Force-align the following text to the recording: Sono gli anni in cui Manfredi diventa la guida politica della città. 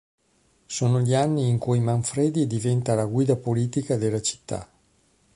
Sono 0.65 0.99
gli 1.01 1.13
anni 1.13 1.47
in 1.49 1.59
cui 1.59 1.79
Manfredi 1.79 2.47
diventa 2.47 2.95
la 2.95 3.05
guida 3.05 3.35
politica 3.35 3.97
della 3.97 4.19
città. 4.19 4.67